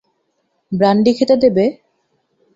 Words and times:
Brandy 0.71 1.11
খেতে 1.17 1.35
দেবে? 1.43 1.65